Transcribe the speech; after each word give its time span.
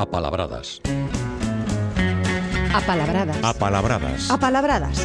Apalabradas. 0.00 0.80
Apalabradas. 2.72 3.36
Apalabradas. 3.44 4.30
Apalabradas. 4.30 4.96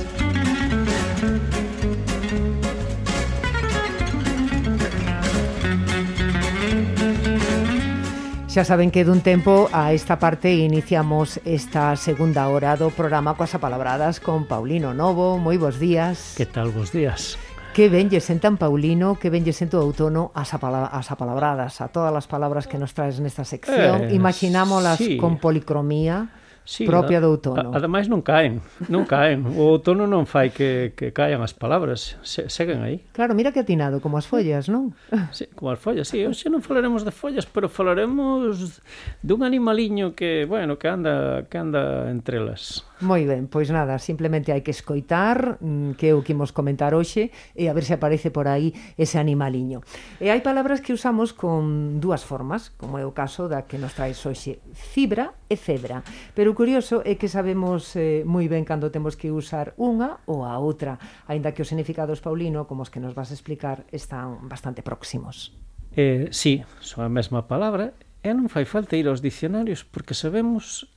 Xa 8.48 8.64
saben 8.64 8.88
que 8.88 9.04
dun 9.04 9.20
tempo 9.20 9.68
a 9.76 9.92
esta 9.92 10.16
parte 10.16 10.56
iniciamos 10.64 11.44
esta 11.44 12.00
segunda 12.00 12.48
hora 12.48 12.80
do 12.80 12.88
programa 12.88 13.36
coas 13.36 13.52
apalabradas 13.52 14.24
con 14.24 14.48
Paulino 14.48 14.96
Novo. 14.96 15.36
Moi 15.36 15.60
bons 15.60 15.76
días. 15.76 16.40
Que 16.40 16.48
tal 16.48 16.72
vos 16.72 16.96
días? 16.96 17.36
que 17.76 17.90
venlles 17.90 18.30
en 18.30 18.40
tan 18.40 18.56
paulino, 18.56 19.20
que 19.20 19.28
venlles 19.30 19.60
en 19.60 19.68
todo 19.68 19.84
outono 19.84 20.32
as, 20.32 20.56
apala, 20.56 20.88
as 20.88 21.12
apalabradas, 21.12 21.84
a 21.84 21.92
todas 21.92 22.16
as 22.16 22.24
palabras 22.24 22.72
que 22.72 22.80
nos 22.80 22.96
traes 22.96 23.20
nesta 23.20 23.44
sección. 23.44 24.08
Eh, 24.08 24.16
Imaginámolas 24.16 24.96
sí. 24.96 25.20
con 25.20 25.44
policromía 25.44 26.32
sí, 26.66 26.84
propia 26.84 27.22
do 27.22 27.30
outono. 27.32 27.72
A, 27.72 27.78
ademais 27.78 28.10
non 28.10 28.26
caen, 28.26 28.60
non 28.90 29.06
caen. 29.06 29.46
O 29.56 29.72
outono 29.72 30.10
non 30.10 30.26
fai 30.26 30.50
que, 30.50 30.98
que 30.98 31.14
caian 31.14 31.46
as 31.46 31.54
palabras, 31.54 32.18
se, 32.26 32.50
seguen 32.50 32.82
aí. 32.82 33.06
Claro, 33.14 33.38
mira 33.38 33.54
que 33.54 33.62
atinado, 33.62 34.02
como 34.02 34.18
as 34.18 34.26
follas, 34.26 34.68
non? 34.68 34.98
Sí, 35.32 35.46
como 35.54 35.70
as 35.70 35.80
follas, 35.80 36.10
sí. 36.10 36.26
Hoxe 36.26 36.50
non 36.50 36.66
falaremos 36.66 37.06
de 37.06 37.14
follas, 37.14 37.46
pero 37.46 37.70
falaremos 37.70 38.82
dun 39.22 39.46
animaliño 39.46 40.18
que, 40.18 40.50
bueno, 40.50 40.82
que 40.82 40.90
anda, 40.90 41.46
que 41.48 41.62
anda 41.62 42.10
entre 42.10 42.42
elas. 42.42 42.84
Moi 43.06 43.28
ben, 43.28 43.52
pois 43.52 43.68
nada, 43.76 44.00
simplemente 44.00 44.56
hai 44.56 44.64
que 44.64 44.72
escoitar 44.72 45.60
mm, 45.60 46.00
que 46.00 46.10
é 46.10 46.14
o 46.16 46.24
que 46.24 46.32
imos 46.32 46.56
comentar 46.56 46.96
hoxe 46.96 47.30
e 47.52 47.68
a 47.68 47.76
ver 47.76 47.84
se 47.84 47.92
aparece 47.92 48.32
por 48.32 48.48
aí 48.48 48.72
ese 48.96 49.20
animaliño. 49.20 49.84
E 50.24 50.32
hai 50.32 50.40
palabras 50.40 50.80
que 50.80 50.96
usamos 50.96 51.36
con 51.36 52.00
dúas 52.00 52.24
formas, 52.24 52.72
como 52.80 52.96
é 52.96 53.04
o 53.04 53.12
caso 53.12 53.52
da 53.52 53.68
que 53.68 53.76
nos 53.76 53.94
traes 53.94 54.24
hoxe, 54.24 54.64
fibra 54.72 55.36
e 55.52 55.60
cebra. 55.60 56.08
Pero 56.32 56.55
o 56.56 56.64
curioso 56.64 57.04
é 57.04 57.20
que 57.20 57.28
sabemos 57.28 58.00
eh, 58.00 58.24
moi 58.24 58.48
ben 58.48 58.64
cando 58.64 58.88
temos 58.88 59.20
que 59.20 59.28
usar 59.28 59.76
unha 59.76 60.24
ou 60.24 60.48
a 60.48 60.56
outra, 60.56 60.96
aínda 61.28 61.52
que 61.52 61.60
os 61.60 61.68
significados 61.68 62.24
paulino, 62.24 62.64
como 62.64 62.80
os 62.80 62.88
que 62.88 63.04
nos 63.04 63.12
vas 63.12 63.28
a 63.28 63.36
explicar, 63.36 63.84
están 63.92 64.48
bastante 64.48 64.80
próximos. 64.80 65.52
Eh, 66.00 66.32
sí, 66.32 66.64
son 66.80 67.04
a 67.04 67.12
mesma 67.12 67.44
palabra, 67.44 67.92
e 68.24 68.32
non 68.32 68.48
fai 68.48 68.64
falta 68.64 68.96
ir 68.96 69.12
aos 69.12 69.20
dicionarios 69.20 69.84
porque 69.84 70.16
sabemos 70.16 70.88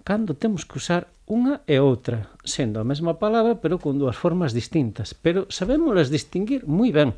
cando 0.00 0.32
temos 0.32 0.64
que 0.64 0.80
usar 0.80 1.12
unha 1.28 1.60
e 1.68 1.76
outra, 1.76 2.32
sendo 2.48 2.80
a 2.80 2.88
mesma 2.88 3.20
palabra 3.20 3.60
pero 3.60 3.76
con 3.76 4.00
dúas 4.00 4.16
formas 4.16 4.56
distintas, 4.56 5.12
pero 5.12 5.44
sabémoslas 5.52 6.08
distinguir 6.08 6.64
moi 6.64 6.88
ben, 6.88 7.12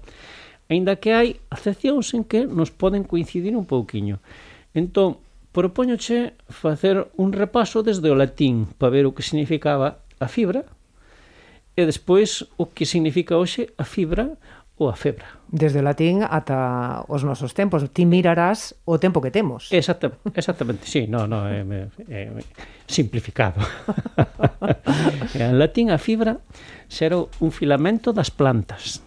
aínda 0.66 0.98
que 0.98 1.14
hai 1.14 1.38
acepcións 1.46 2.10
en 2.18 2.26
que 2.26 2.42
nos 2.42 2.74
poden 2.74 3.06
coincidir 3.06 3.54
un 3.54 3.70
pouquiño. 3.70 4.18
Entón, 4.74 5.22
propóñoche 5.54 6.34
facer 6.50 7.06
un 7.14 7.30
repaso 7.30 7.86
desde 7.86 8.10
o 8.10 8.18
latín 8.18 8.66
para 8.74 8.90
ver 8.90 9.06
o 9.06 9.14
que 9.14 9.22
significaba 9.22 10.02
a 10.18 10.26
fibra 10.26 10.66
e 11.78 11.86
despois 11.86 12.50
o 12.58 12.74
que 12.74 12.82
significa 12.82 13.38
hoxe 13.38 13.70
a 13.78 13.86
fibra 13.86 14.34
ou 14.74 14.90
a 14.90 14.98
febra. 14.98 15.38
Desde 15.46 15.78
o 15.78 15.86
latín 15.86 16.26
ata 16.26 17.06
os 17.06 17.22
nosos 17.22 17.54
tempos. 17.54 17.86
Ti 17.94 18.02
mirarás 18.02 18.74
o 18.82 18.98
tempo 18.98 19.22
que 19.22 19.30
temos. 19.30 19.70
Exacta, 19.70 20.18
exactamente, 20.34 20.90
sí, 20.90 21.06
no, 21.06 21.30
no, 21.30 21.46
é, 21.46 21.62
é, 22.10 22.34
é 22.34 22.42
simplificado. 22.90 23.62
en 25.38 25.54
latín 25.62 25.94
a 25.94 26.02
fibra 26.02 26.42
xera 26.90 27.22
un 27.38 27.54
filamento 27.54 28.10
das 28.10 28.34
plantas. 28.34 28.98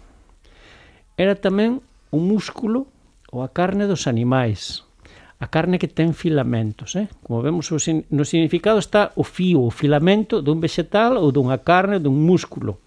Era 1.20 1.36
tamén 1.36 1.84
un 2.08 2.24
músculo 2.24 2.88
ou 3.28 3.44
a 3.44 3.52
carne 3.52 3.84
dos 3.84 4.08
animais 4.08 4.87
a 5.38 5.46
carne 5.46 5.78
que 5.78 5.86
ten 5.86 6.14
filamentos. 6.14 6.98
Eh? 6.98 7.06
Como 7.22 7.42
vemos 7.42 7.70
no 8.10 8.24
significado 8.26 8.82
está 8.82 9.14
o 9.14 9.22
fío, 9.22 9.62
o 9.62 9.70
filamento 9.70 10.42
dun 10.42 10.58
vegetal 10.58 11.14
ou 11.14 11.30
dunha 11.30 11.62
carne, 11.62 12.02
dun 12.02 12.18
músculo. 12.18 12.82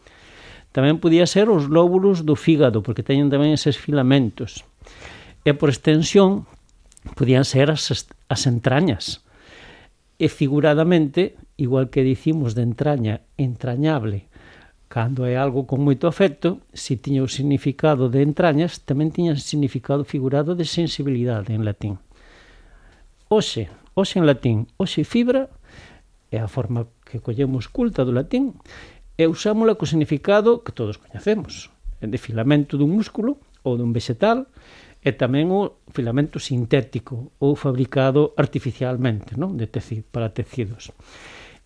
Tamén 0.75 0.99
podía 0.99 1.27
ser 1.27 1.47
os 1.47 1.71
lóbulos 1.71 2.27
do 2.27 2.35
fígado, 2.35 2.83
porque 2.83 3.03
teñen 3.03 3.31
tamén 3.31 3.55
eses 3.55 3.79
filamentos. 3.79 4.67
E 5.47 5.55
por 5.55 5.71
extensión, 5.71 6.47
podían 7.15 7.47
ser 7.47 7.71
as, 7.71 7.87
as 8.27 8.41
entrañas. 8.47 9.23
E 10.19 10.27
figuradamente, 10.27 11.39
igual 11.55 11.87
que 11.87 12.03
dicimos 12.03 12.55
de 12.55 12.67
entraña, 12.67 13.23
entrañable, 13.39 14.27
cando 14.91 15.23
é 15.23 15.39
algo 15.39 15.63
con 15.63 15.87
moito 15.87 16.03
afecto, 16.11 16.59
se 16.75 16.99
tiña 16.99 17.23
o 17.23 17.31
significado 17.31 18.11
de 18.11 18.19
entrañas, 18.27 18.83
tamén 18.83 19.15
tiña 19.15 19.35
o 19.35 19.39
significado 19.39 20.03
figurado 20.03 20.51
de 20.51 20.67
sensibilidade 20.67 21.55
en 21.55 21.63
latín 21.63 21.95
hoxe, 23.31 23.71
hoxe 23.95 24.19
en 24.19 24.27
latín, 24.27 24.67
hoxe 24.75 25.07
fibra, 25.07 25.47
é 26.35 26.43
a 26.43 26.51
forma 26.51 26.91
que 27.07 27.23
collemos 27.23 27.71
culta 27.71 28.03
do 28.03 28.11
latín, 28.11 28.59
e 29.15 29.23
usámola 29.23 29.79
co 29.79 29.87
significado 29.87 30.67
que 30.67 30.75
todos 30.75 30.99
coñecemos, 30.99 31.71
de 32.03 32.19
filamento 32.19 32.75
dun 32.75 32.91
músculo 32.91 33.39
ou 33.63 33.79
dun 33.79 33.95
vegetal, 33.95 34.51
e 34.99 35.15
tamén 35.15 35.47
o 35.47 35.79
filamento 35.95 36.43
sintético 36.43 37.31
ou 37.39 37.55
fabricado 37.55 38.35
artificialmente, 38.35 39.39
non? 39.39 39.55
de 39.55 39.71
tecido, 39.71 40.03
para 40.11 40.35
tecidos. 40.35 40.91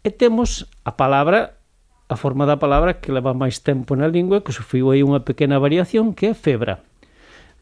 E 0.05 0.13
temos 0.13 0.69
a 0.85 0.93
palabra 0.93 1.57
a 2.05 2.13
forma 2.13 2.45
da 2.45 2.61
palabra 2.61 3.01
que 3.01 3.09
leva 3.09 3.33
máis 3.33 3.65
tempo 3.65 3.97
na 3.97 4.05
lingua, 4.05 4.45
que 4.45 4.53
sufriu 4.53 4.93
aí 4.93 5.01
unha 5.01 5.25
pequena 5.25 5.57
variación, 5.57 6.13
que 6.13 6.29
é 6.29 6.33
febra 6.37 6.85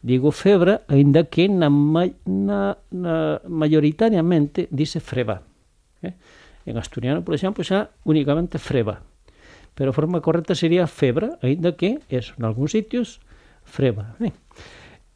digo 0.04 0.36
febra, 0.36 0.84
aínda 0.86 1.24
que 1.32 1.48
na, 1.48 1.72
ma 1.72 2.04
na, 2.28 2.76
na 2.92 3.40
mayoritariamente 3.48 4.68
dice 4.68 5.00
freba. 5.00 5.40
Eh? 6.04 6.12
En 6.68 6.76
asturiano, 6.76 7.24
por 7.24 7.32
exemplo, 7.32 7.64
xa 7.64 7.88
únicamente 8.04 8.60
freba. 8.60 9.00
Pero 9.72 9.90
a 9.90 9.96
forma 9.96 10.20
correcta 10.20 10.52
sería 10.52 10.84
febra, 10.84 11.40
aínda 11.40 11.72
que 11.72 12.04
eso, 12.12 12.36
en 12.36 12.44
algúns 12.44 12.76
sitios 12.76 13.24
freba. 13.64 14.12
Eh? 14.20 14.36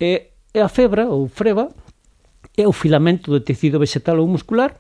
E, 0.01 0.13
e 0.57 0.59
a 0.65 0.73
febra 0.73 1.05
ou 1.13 1.29
freba 1.29 1.69
é 2.57 2.65
o 2.65 2.73
filamento 2.73 3.29
do 3.29 3.45
tecido 3.45 3.77
vegetal 3.77 4.17
ou 4.17 4.27
muscular, 4.27 4.73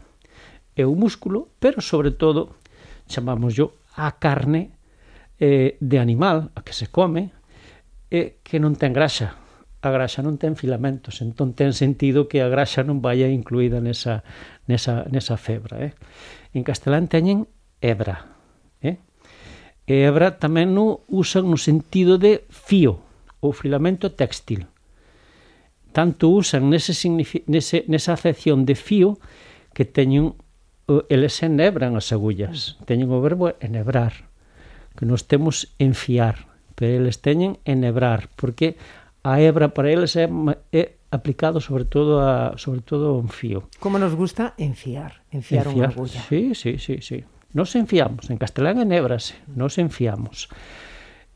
é 0.73 0.89
o 0.89 0.97
músculo, 0.97 1.53
pero 1.61 1.85
sobre 1.85 2.17
todo 2.17 2.57
chamamos 3.05 3.53
yo 3.53 3.77
a 3.93 4.17
carne 4.17 4.73
eh, 5.37 5.77
de 5.85 6.01
animal 6.01 6.49
a 6.57 6.65
que 6.65 6.73
se 6.73 6.89
come 6.89 7.29
eh, 8.09 8.41
que 8.41 8.57
non 8.57 8.73
ten 8.73 8.97
graxa, 8.97 9.37
a 9.81 9.89
graxa 9.95 10.27
non 10.27 10.43
ten 10.43 10.59
filamentos, 10.59 11.23
entón 11.23 11.55
ten 11.55 11.71
sentido 11.71 12.27
que 12.27 12.43
a 12.43 12.51
graxa 12.51 12.83
non 12.83 12.99
vaya 12.99 13.31
incluída 13.31 13.79
nesa, 13.79 14.27
nesa, 14.67 15.07
nesa 15.07 15.39
febra. 15.39 15.79
Eh? 15.87 15.93
En 16.51 16.67
castelán 16.67 17.07
teñen 17.07 17.47
hebra. 17.79 18.35
Eh? 18.83 18.99
E 19.87 19.95
hebra 20.03 20.43
tamén 20.43 20.75
no 20.75 21.07
usan 21.07 21.47
no 21.47 21.57
sentido 21.57 22.19
de 22.19 22.43
fío, 22.51 22.99
ou 23.39 23.55
filamento 23.55 24.11
textil. 24.19 24.67
Tanto 25.95 26.29
usan 26.35 26.69
nese, 26.69 26.93
nese, 27.47 27.87
nesa 27.87 28.13
acepción 28.19 28.67
de 28.67 28.75
fío 28.75 29.23
que 29.71 29.87
teñen 29.87 30.35
eles 31.09 31.43
enebran 31.43 31.95
as 31.95 32.11
agullas. 32.11 32.81
Mm. 32.81 32.85
Teñen 32.89 33.09
o 33.13 33.21
verbo 33.21 33.53
enebrar, 33.61 34.27
que 34.97 35.05
nos 35.05 35.29
temos 35.29 35.71
enfiar, 35.79 36.49
pero 36.75 37.05
eles 37.05 37.21
teñen 37.21 37.61
enebrar, 37.69 38.33
porque 38.35 38.81
a 39.29 39.41
hebra 39.41 39.69
para 39.69 39.93
eles 39.93 40.17
é, 40.17 40.25
é 40.73 40.97
aplicado 41.13 41.61
sobre 41.61 41.85
todo 41.85 42.21
a 42.21 42.57
sobre 42.57 42.81
todo 42.81 43.21
un 43.21 43.29
fío. 43.29 43.69
Como 43.77 44.01
nos 44.01 44.17
gusta 44.17 44.57
enfiar, 44.57 45.21
enfiar, 45.29 45.69
enfiar 45.69 45.69
unha 45.69 45.89
agulla. 45.93 46.21
Sí, 46.25 46.57
sí, 46.57 46.81
sí, 46.81 47.05
sí. 47.05 47.29
Nos 47.53 47.77
enfiamos, 47.77 48.33
en 48.33 48.41
castelán 48.41 48.81
enhébrase, 48.81 49.37
nos 49.53 49.77
enfiamos. 49.77 50.49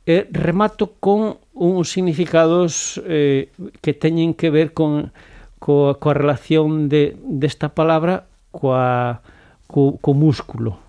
Eh, 0.09 0.29
remato 0.33 0.97
con 1.01 1.37
uns 1.53 1.93
significados 1.93 2.97
eh, 3.05 3.53
que 3.85 3.93
teñen 3.93 4.33
que 4.33 4.49
ver 4.49 4.73
con 4.73 5.13
coa, 5.61 6.01
coa 6.01 6.17
relación 6.17 6.89
de, 6.89 7.21
desta 7.21 7.77
palabra 7.77 8.33
coa, 8.49 9.21
co, 9.69 10.01
co 10.01 10.11
músculo. 10.17 10.81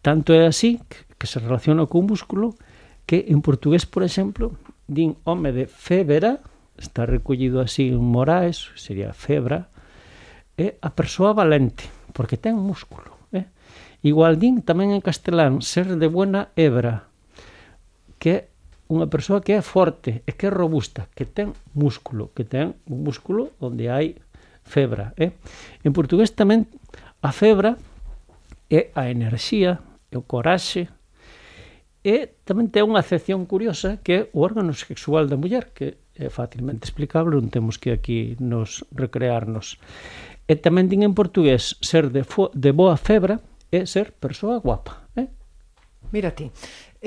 Tanto 0.00 0.32
é 0.32 0.48
así 0.48 0.80
que 0.88 1.28
se 1.28 1.44
relaciona 1.44 1.84
co 1.84 2.00
músculo 2.00 2.56
que 3.04 3.28
en 3.28 3.44
portugués, 3.44 3.84
por 3.84 4.02
exemplo, 4.02 4.56
din 4.86 5.18
home 5.24 5.52
de 5.52 5.66
febra, 5.66 6.40
está 6.78 7.06
recollido 7.06 7.60
así 7.60 7.88
en 7.88 8.02
Moraes, 8.02 8.70
sería 8.74 9.12
febra, 9.12 9.68
é 10.56 10.78
a 10.80 10.94
persoa 10.94 11.36
valente, 11.36 11.84
porque 12.16 12.40
ten 12.40 12.56
músculo. 12.56 13.12
Eh? 13.32 13.50
Igual 14.02 14.38
din 14.40 14.62
tamén 14.62 14.94
en 14.94 15.04
castelán 15.04 15.60
ser 15.60 15.98
de 16.00 16.08
buena 16.08 16.54
hebra, 16.56 17.12
que 18.16 18.48
unha 18.86 19.10
persoa 19.10 19.42
que 19.42 19.58
é 19.58 19.62
forte, 19.62 20.22
e 20.24 20.30
que 20.38 20.46
é 20.48 20.52
robusta, 20.52 21.10
que 21.12 21.26
ten 21.26 21.52
músculo, 21.74 22.30
que 22.32 22.46
ten 22.46 22.78
un 22.86 23.02
músculo 23.02 23.52
onde 23.58 23.90
hai 23.90 24.16
febra. 24.62 25.12
Eh? 25.18 25.34
En 25.82 25.90
portugués 25.90 26.32
tamén 26.32 26.70
a 27.20 27.34
febra 27.34 27.76
é 28.70 28.94
a 28.94 29.10
enerxía, 29.10 29.82
é 30.10 30.16
o 30.16 30.24
coraxe, 30.24 30.88
E 32.06 32.38
tamén 32.46 32.70
ten 32.70 32.86
unha 32.86 33.02
acepción 33.02 33.50
curiosa 33.50 33.98
que 33.98 34.14
é 34.14 34.20
o 34.30 34.46
órgano 34.46 34.70
sexual 34.70 35.26
da 35.26 35.34
muller, 35.34 35.74
que 35.74 35.98
é 36.14 36.30
facilmente 36.30 36.86
explicable, 36.86 37.34
non 37.34 37.50
temos 37.50 37.82
que 37.82 37.90
aquí 37.90 38.38
nos 38.38 38.86
recrearnos. 38.94 39.82
E 40.46 40.54
tamén 40.54 40.86
din 40.86 41.02
en 41.02 41.18
portugués 41.18 41.74
ser 41.82 42.14
de, 42.14 42.22
fo 42.22 42.54
de 42.54 42.70
boa 42.70 42.94
febra 42.94 43.42
e 43.74 43.90
ser 43.90 44.14
persoa 44.14 44.62
guapa. 44.62 45.10
Eh? 45.18 45.26
Mira 46.14 46.30
ti, 46.30 46.46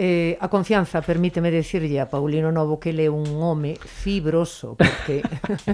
Eh, 0.01 0.37
a 0.39 0.47
confianza, 0.47 1.03
permíteme 1.03 1.51
decirlle 1.51 1.99
a 1.99 2.07
Paulino 2.07 2.55
Novo 2.55 2.79
que 2.79 2.95
ele 2.95 3.03
é 3.03 3.11
un 3.11 3.27
home 3.35 3.75
fibroso, 3.75 4.79
porque 4.79 5.19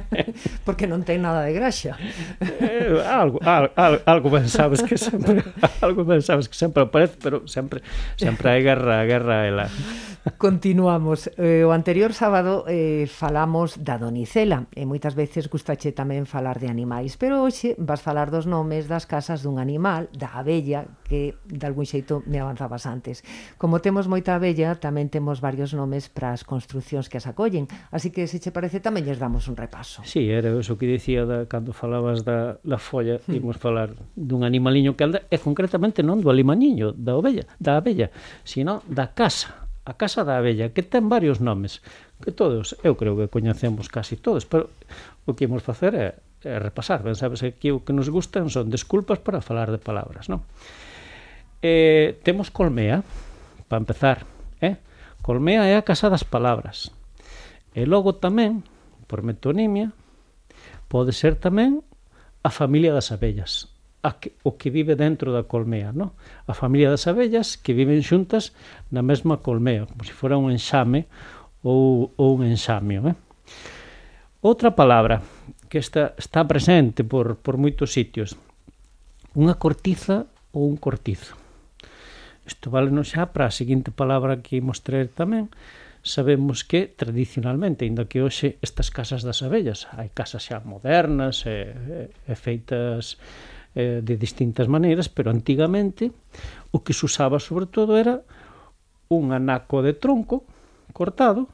porque 0.66 0.90
non 0.90 1.06
ten 1.06 1.22
nada 1.22 1.46
de 1.46 1.54
graxa. 1.54 1.94
Eh, 2.42 3.06
algo, 3.06 3.38
algo, 3.46 4.02
algo 4.10 4.28
ben 4.34 4.50
sabes 4.50 4.82
que 4.82 4.98
sempre 4.98 5.46
algo 5.86 6.02
ben 6.10 6.26
sabes 6.26 6.50
que 6.50 6.58
sempre 6.58 6.90
aparece, 6.90 7.22
pero 7.22 7.46
sempre 7.46 7.86
sempre 8.18 8.50
hai 8.50 8.66
guerra, 8.66 8.98
a 8.98 9.06
guerra 9.06 9.46
ela. 9.46 9.70
Continuamos. 10.42 11.30
Eh, 11.38 11.62
o 11.62 11.70
anterior 11.70 12.10
sábado 12.10 12.66
eh, 12.66 13.06
falamos 13.06 13.86
da 13.86 14.02
donicela 14.02 14.66
e 14.74 14.90
moitas 14.90 15.14
veces 15.14 15.46
gustache 15.54 15.94
tamén 15.94 16.26
falar 16.26 16.58
de 16.58 16.66
animais, 16.66 17.14
pero 17.14 17.46
hoxe 17.46 17.78
vas 17.78 18.02
falar 18.02 18.34
dos 18.34 18.50
nomes 18.50 18.90
das 18.90 19.06
casas 19.06 19.46
dun 19.46 19.62
animal, 19.62 20.10
da 20.18 20.34
abella, 20.34 20.90
que 21.06 21.38
de 21.46 21.66
algún 21.70 21.86
xeito 21.86 22.26
me 22.26 22.42
avanzabas 22.42 22.90
antes. 22.90 23.22
Como 23.62 23.86
temos 23.86 24.10
moita 24.16 24.40
abella, 24.40 24.80
tamén 24.80 25.12
temos 25.12 25.44
varios 25.44 25.76
nomes 25.76 26.08
para 26.08 26.32
as 26.32 26.48
construcións 26.48 27.12
que 27.12 27.20
as 27.20 27.28
acollen, 27.28 27.68
así 27.92 28.16
que 28.16 28.32
se 28.32 28.40
che 28.40 28.56
parece 28.56 28.80
tamén 28.80 29.04
lles 29.04 29.20
damos 29.20 29.52
un 29.52 29.60
repaso. 29.60 30.00
Sí, 30.08 30.32
era 30.32 30.56
eso 30.56 30.80
que 30.80 30.88
dicía 30.88 31.28
da, 31.28 31.44
cando 31.52 31.76
falabas 31.76 32.24
da, 32.24 32.56
da 32.64 32.80
folla, 32.80 33.20
mm. 33.28 33.36
imos 33.36 33.60
falar 33.60 33.92
dun 34.16 34.48
animaliño 34.48 34.96
que 34.96 35.04
anda, 35.04 35.20
e 35.28 35.36
concretamente 35.36 36.00
non 36.00 36.24
do 36.24 36.32
animaliño, 36.32 36.96
da 36.96 37.20
ovella, 37.20 37.44
da 37.60 37.76
abella, 37.76 38.08
sino 38.48 38.80
da 38.88 39.12
casa, 39.12 39.68
a 39.84 39.94
Casa 39.94 40.24
da 40.24 40.40
Abella, 40.40 40.74
que 40.74 40.82
ten 40.82 41.12
varios 41.12 41.44
nomes, 41.44 41.84
que 42.24 42.32
todos, 42.32 42.74
eu 42.82 42.98
creo 42.98 43.14
que 43.20 43.28
coñecemos 43.28 43.92
casi 43.92 44.16
todos, 44.18 44.48
pero 44.48 44.72
o 45.28 45.36
que 45.36 45.46
imos 45.46 45.62
facer 45.62 45.94
é, 45.94 46.08
é 46.42 46.58
repasar, 46.58 47.04
ben 47.04 47.20
sabes 47.20 47.44
que 47.44 47.52
aquí 47.52 47.70
o 47.70 47.84
que 47.84 47.92
nos 47.92 48.10
gustan 48.10 48.48
son 48.48 48.72
desculpas 48.72 49.20
para 49.20 49.44
falar 49.44 49.70
de 49.70 49.78
palabras, 49.78 50.26
non? 50.32 50.42
Eh, 51.62 52.18
temos 52.26 52.50
colmea, 52.50 53.06
para 53.76 53.84
empezar, 53.84 54.26
eh? 54.62 54.78
Colmea 55.22 55.68
é 55.68 55.76
a 55.76 55.84
casa 55.84 56.08
das 56.08 56.24
palabras. 56.24 56.96
E 57.76 57.84
logo 57.84 58.16
tamén, 58.16 58.64
por 59.04 59.20
metonimia, 59.20 59.92
pode 60.88 61.12
ser 61.12 61.36
tamén 61.36 61.84
a 62.40 62.48
familia 62.56 62.96
das 62.96 63.12
abellas, 63.12 63.68
a 64.00 64.16
que, 64.16 64.32
o 64.48 64.56
que 64.56 64.72
vive 64.72 64.96
dentro 64.96 65.36
da 65.36 65.44
colmea, 65.44 65.92
no? 65.92 66.16
A 66.48 66.56
familia 66.56 66.88
das 66.88 67.04
abellas 67.04 67.60
que 67.60 67.76
viven 67.76 68.00
xuntas 68.00 68.56
na 68.96 69.04
mesma 69.04 69.44
colmea, 69.44 69.92
como 69.92 70.08
se 70.08 70.16
fora 70.16 70.40
un 70.40 70.48
enxame 70.48 71.12
ou, 71.68 72.16
ou 72.16 72.40
un 72.40 72.48
enxamio, 72.48 73.12
eh? 73.12 73.18
Outra 74.40 74.72
palabra 74.72 75.20
que 75.68 75.84
está, 75.84 76.16
está 76.16 76.48
presente 76.48 77.04
por, 77.04 77.44
por 77.44 77.60
moitos 77.60 77.92
sitios, 77.92 78.40
unha 79.36 79.60
cortiza 79.60 80.32
ou 80.56 80.64
un 80.64 80.80
cortizo. 80.80 81.45
Isto 82.46 82.70
vale 82.70 82.94
non 82.94 83.04
xa 83.04 83.34
para 83.34 83.50
a 83.50 83.54
seguinte 83.54 83.90
palabra 83.90 84.46
que 84.46 84.62
imos 84.62 84.86
traer 84.86 85.10
tamén, 85.10 85.50
sabemos 86.06 86.62
que 86.62 86.86
tradicionalmente, 86.86 87.84
ainda 87.84 88.06
que 88.06 88.22
hoxe 88.22 88.62
estas 88.62 88.94
casas 88.94 89.26
das 89.26 89.42
abellas, 89.42 89.90
hai 89.98 90.14
casas 90.14 90.46
xa 90.46 90.62
modernas 90.62 91.50
e, 91.50 91.74
e, 91.74 92.32
e 92.32 92.34
feitas 92.38 93.18
e, 93.74 94.06
de 94.06 94.14
distintas 94.14 94.70
maneiras, 94.70 95.10
pero 95.10 95.34
antigamente 95.34 96.14
o 96.70 96.86
que 96.86 96.94
se 96.94 97.10
usaba 97.10 97.42
sobre 97.42 97.66
todo 97.66 97.98
era 97.98 98.22
un 99.10 99.34
anaco 99.34 99.82
de 99.82 99.98
tronco 99.98 100.46
cortado 100.94 101.50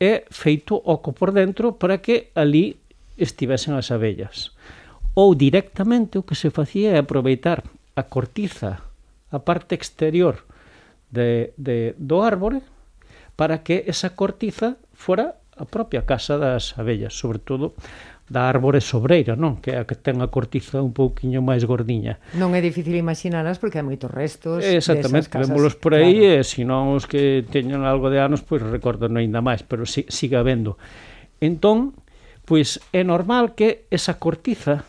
e 0.00 0.24
feito 0.32 0.80
oco 0.80 1.12
por 1.12 1.36
dentro 1.36 1.76
para 1.76 2.00
que 2.00 2.32
ali 2.32 2.80
estivesen 3.20 3.76
as 3.76 3.92
abellas. 3.92 4.56
Ou 5.12 5.36
directamente 5.36 6.16
o 6.16 6.24
que 6.24 6.36
se 6.36 6.48
facía 6.48 6.96
é 6.96 6.98
aproveitar 7.00 7.60
a 7.92 8.02
cortiza 8.08 8.80
a 9.30 9.38
parte 9.42 9.74
exterior 9.74 10.44
de, 11.10 11.52
de, 11.56 11.94
do 11.98 12.22
árbore 12.22 12.62
para 13.36 13.62
que 13.62 13.84
esa 13.86 14.16
cortiza 14.16 14.76
fora 14.94 15.36
a 15.56 15.64
propia 15.64 16.04
casa 16.04 16.36
das 16.36 16.76
abellas, 16.76 17.16
sobre 17.16 17.38
todo 17.40 17.74
da 18.26 18.50
árbore 18.50 18.82
sobreira, 18.82 19.38
non? 19.38 19.62
Que 19.62 19.78
é 19.78 19.78
a 19.78 19.86
que 19.86 19.94
ten 19.94 20.18
a 20.18 20.26
cortiza 20.26 20.82
un 20.82 20.90
pouquiño 20.90 21.46
máis 21.46 21.62
gordiña. 21.62 22.18
Non 22.34 22.58
é 22.58 22.60
difícil 22.60 22.98
imaginalas 22.98 23.62
porque 23.62 23.78
hai 23.78 23.86
moitos 23.86 24.10
restos 24.10 24.66
eh, 24.66 24.82
Exactamente, 24.82 25.30
casas. 25.30 25.46
vémolos 25.46 25.78
por 25.78 25.94
aí 25.94 26.18
claro. 26.18 26.42
e 26.42 26.44
senón 26.44 26.98
os 26.98 27.06
que 27.06 27.46
teñen 27.46 27.86
algo 27.86 28.10
de 28.10 28.18
anos 28.18 28.42
pois 28.42 28.60
recordan 28.66 29.14
aínda 29.14 29.38
máis, 29.38 29.62
pero 29.62 29.86
si, 29.86 30.10
siga 30.10 30.42
vendo. 30.42 30.74
Entón, 31.38 31.94
pois 32.42 32.82
é 32.90 33.06
normal 33.06 33.54
que 33.54 33.86
esa 33.94 34.18
cortiza 34.18 34.82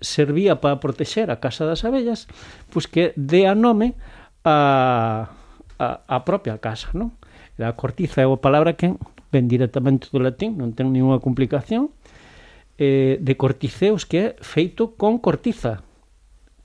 servía 0.00 0.60
para 0.60 0.80
protexer 0.80 1.30
a 1.30 1.40
Casa 1.40 1.66
das 1.66 1.84
Abellas, 1.84 2.26
pois 2.70 2.86
que 2.86 3.12
dea 3.16 3.54
nome 3.54 3.94
a, 4.44 5.30
a, 5.78 5.88
a 6.06 6.18
propia 6.24 6.58
casa, 6.58 6.90
non? 6.94 7.14
A 7.58 7.74
cortiza 7.74 8.22
é 8.22 8.26
a 8.26 8.38
palabra 8.38 8.78
que 8.78 8.94
ven 9.34 9.50
directamente 9.50 10.08
do 10.14 10.22
latín, 10.22 10.56
non 10.56 10.72
ten 10.72 10.94
ninguna 10.94 11.18
complicación, 11.18 11.90
eh, 12.78 13.18
de 13.18 13.34
corticeos 13.34 14.06
que 14.06 14.18
é 14.18 14.26
feito 14.38 14.94
con 14.94 15.18
cortiza, 15.18 15.82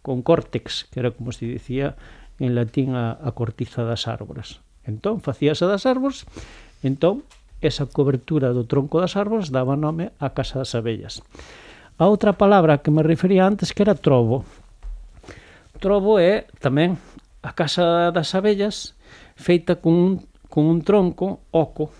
con 0.06 0.22
córtex, 0.22 0.86
que 0.92 1.02
era 1.02 1.10
como 1.12 1.34
se 1.34 1.50
dicía 1.50 1.98
en 2.38 2.54
latín 2.54 2.94
a, 2.94 3.18
a 3.18 3.34
cortiza 3.34 3.84
das 3.84 4.06
árbores. 4.06 4.62
Entón, 4.86 5.24
facíase 5.24 5.66
das 5.66 5.90
árbores, 5.90 6.30
entón, 6.86 7.26
esa 7.64 7.88
cobertura 7.88 8.52
do 8.52 8.68
tronco 8.68 9.00
das 9.00 9.16
árbores 9.16 9.50
daba 9.50 9.80
nome 9.80 10.12
á 10.20 10.36
Casa 10.36 10.62
das 10.62 10.76
Abellas. 10.76 11.24
A 11.98 12.10
outra 12.10 12.34
palabra 12.34 12.82
que 12.82 12.90
me 12.90 13.06
refería 13.06 13.46
antes 13.46 13.70
que 13.70 13.86
era 13.86 13.94
trobo. 13.94 14.46
Trobo 15.78 16.18
é 16.18 16.50
tamén 16.58 16.98
a 17.46 17.54
casa 17.54 18.10
das 18.10 18.34
abellas 18.34 18.98
feita 19.38 19.78
con 19.78 19.94
un, 19.94 20.12
con 20.50 20.66
un 20.66 20.82
tronco 20.82 21.46
oco 21.54 21.94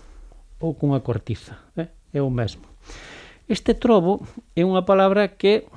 ou 0.58 0.74
cunha 0.74 0.98
cortiza. 0.98 1.70
Eh? 1.78 1.86
É 2.10 2.20
o 2.24 2.26
mesmo. 2.26 2.66
Este 3.46 3.76
trobo 3.78 4.26
é 4.58 4.66
unha 4.66 4.82
palabra 4.82 5.38
que 5.38 5.68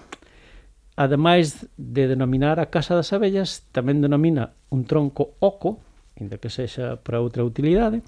ademais 0.98 1.70
de 1.78 2.10
denominar 2.10 2.58
a 2.58 2.74
Casa 2.74 2.98
das 2.98 3.14
Abellas, 3.14 3.70
tamén 3.70 4.02
denomina 4.02 4.58
un 4.74 4.90
tronco 4.90 5.38
oco, 5.38 5.78
inda 6.18 6.42
que 6.42 6.50
sexa 6.50 6.98
para 6.98 7.22
outra 7.22 7.46
utilidade, 7.46 8.02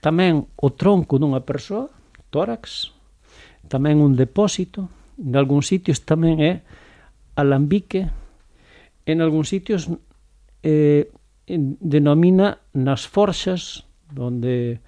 tamén 0.00 0.48
o 0.56 0.72
tronco 0.72 1.20
dunha 1.20 1.44
persoa, 1.44 1.92
tórax, 2.32 2.96
tamén 3.68 4.00
un 4.00 4.16
depósito, 4.16 4.88
En 5.18 5.34
algúns 5.34 5.66
sitios 5.66 6.06
tamén 6.06 6.38
é 6.38 6.62
alambique, 7.34 8.06
en 9.06 9.18
algúns 9.18 9.50
sitios 9.50 9.90
eh, 10.62 11.10
denomina 11.48 12.62
nas 12.74 13.06
forxas 13.06 13.82
onde 14.14 14.78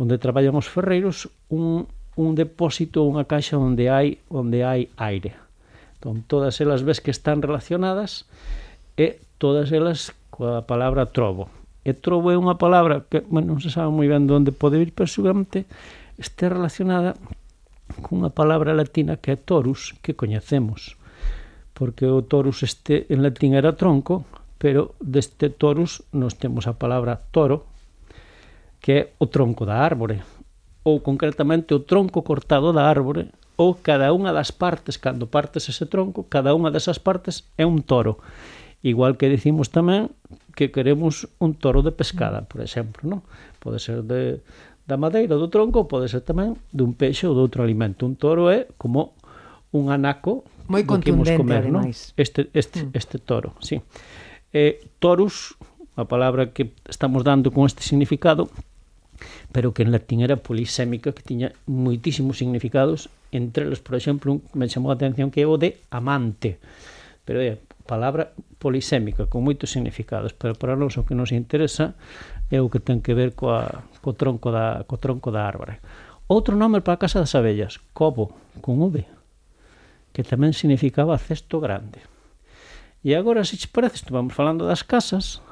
onde 0.00 0.16
traballan 0.16 0.56
os 0.56 0.64
ferreiros 0.64 1.28
un, 1.52 1.84
un 2.16 2.32
depósito, 2.32 3.04
unha 3.04 3.28
caixa 3.28 3.60
onde 3.60 3.92
hai 3.92 4.22
onde 4.32 4.64
hai 4.64 4.88
aire. 4.96 5.36
Entón, 6.00 6.24
todas 6.24 6.56
elas 6.64 6.80
ves 6.80 7.04
que 7.04 7.12
están 7.12 7.44
relacionadas 7.44 8.24
e 8.96 9.20
todas 9.36 9.68
elas 9.68 10.16
coa 10.32 10.64
palabra 10.64 11.04
trobo. 11.12 11.52
E 11.84 11.92
trobo 11.92 12.32
é 12.32 12.36
unha 12.40 12.56
palabra 12.56 13.04
que 13.04 13.20
bueno, 13.28 13.56
non 13.56 13.60
se 13.60 13.68
sabe 13.68 13.92
moi 13.92 14.08
ben 14.08 14.24
de 14.24 14.32
onde 14.32 14.56
pode 14.56 14.80
vir, 14.80 14.96
pero 14.96 15.08
seguramente 15.08 15.68
este 16.16 16.48
relacionada 16.48 17.16
cunha 17.98 18.30
palabra 18.30 18.76
latina 18.76 19.18
que 19.18 19.34
é 19.34 19.36
torus, 19.36 19.94
que 20.02 20.14
coñecemos, 20.14 20.96
porque 21.74 22.06
o 22.06 22.22
torus 22.22 22.62
este 22.62 23.10
en 23.10 23.22
latín 23.26 23.58
era 23.58 23.74
tronco, 23.74 24.24
pero 24.60 24.94
deste 25.00 25.48
torus 25.48 26.04
nos 26.12 26.36
temos 26.36 26.68
a 26.68 26.76
palabra 26.76 27.18
toro, 27.32 27.66
que 28.80 28.92
é 28.92 29.02
o 29.18 29.26
tronco 29.26 29.64
da 29.64 29.80
árbore, 29.80 30.20
ou 30.84 31.00
concretamente 31.00 31.74
o 31.74 31.84
tronco 31.84 32.22
cortado 32.22 32.72
da 32.72 32.88
árbore, 32.88 33.32
ou 33.60 33.76
cada 33.76 34.08
unha 34.16 34.32
das 34.32 34.48
partes, 34.48 34.96
cando 34.96 35.28
partes 35.28 35.68
ese 35.68 35.84
tronco, 35.84 36.24
cada 36.28 36.56
unha 36.56 36.72
desas 36.72 36.96
partes 36.96 37.44
é 37.60 37.68
un 37.68 37.84
toro. 37.84 38.20
Igual 38.80 39.20
que 39.20 39.28
dicimos 39.28 39.68
tamén 39.68 40.08
que 40.56 40.72
queremos 40.72 41.28
un 41.36 41.52
toro 41.52 41.84
de 41.84 41.92
pescada, 41.92 42.48
por 42.48 42.64
exemplo, 42.64 43.04
non? 43.04 43.20
Pode 43.60 43.76
ser 43.76 44.00
de, 44.00 44.40
da 44.90 44.98
madeira 44.98 45.38
do 45.38 45.46
tronco 45.46 45.86
pode 45.86 46.10
ser 46.10 46.26
tamén 46.26 46.58
dun 46.74 46.98
peixe 46.98 47.30
ou 47.30 47.38
doutro 47.38 47.62
alimento. 47.62 48.02
Un 48.02 48.18
toro 48.18 48.50
é 48.50 48.66
como 48.74 49.14
un 49.70 49.94
anaco 49.94 50.42
moi 50.66 50.82
contundente, 50.82 51.38
comer, 51.38 51.70
non? 51.70 51.86
Este, 52.18 52.50
este, 52.50 52.82
mm. 52.82 52.90
este 52.98 53.16
toro, 53.22 53.54
sí. 53.62 53.78
Eh, 54.50 54.82
torus, 54.98 55.54
a 55.94 56.06
palabra 56.06 56.50
que 56.50 56.74
estamos 56.90 57.22
dando 57.22 57.54
con 57.54 57.66
este 57.66 57.86
significado, 57.86 58.50
pero 59.54 59.74
que 59.74 59.82
en 59.82 59.94
latín 59.94 60.22
era 60.22 60.38
polisémica, 60.38 61.14
que 61.14 61.22
tiña 61.22 61.54
moitísimos 61.66 62.38
significados, 62.38 63.10
entre 63.30 63.66
eles, 63.66 63.78
por 63.78 63.94
exemplo, 63.94 64.34
un, 64.34 64.42
me 64.54 64.66
chamou 64.66 64.90
a 64.90 64.98
atención 64.98 65.30
que 65.30 65.42
é 65.42 65.46
o 65.46 65.58
de 65.58 65.78
amante. 65.90 66.58
Pero 67.26 67.38
é, 67.38 67.62
palabra 67.90 68.30
polisémica, 68.62 69.26
con 69.26 69.42
moitos 69.42 69.74
significados, 69.74 70.30
pero 70.30 70.54
para 70.54 70.78
nós 70.78 70.94
o 70.94 71.02
que 71.02 71.18
nos 71.18 71.34
interesa 71.34 71.98
é 72.46 72.62
o 72.62 72.70
que 72.70 72.78
ten 72.78 73.02
que 73.02 73.18
ver 73.18 73.34
coa, 73.34 73.82
co, 73.98 74.14
tronco 74.14 74.54
da, 74.54 74.86
co 74.86 74.94
tronco 75.02 75.34
da 75.34 75.42
árbore. 75.42 75.82
Outro 76.30 76.54
nome 76.54 76.78
para 76.78 76.94
a 76.94 77.02
Casa 77.02 77.18
das 77.18 77.34
Abellas, 77.34 77.82
Cobo, 77.90 78.30
con 78.62 78.78
V, 78.78 79.02
que 80.14 80.22
tamén 80.22 80.54
significaba 80.54 81.18
cesto 81.18 81.58
grande. 81.58 81.98
E 83.02 83.18
agora, 83.18 83.42
se 83.42 83.58
te 83.58 83.66
parece, 83.66 84.06
estuvamos 84.06 84.30
falando 84.38 84.70
das 84.70 84.86
casas, 84.86 85.42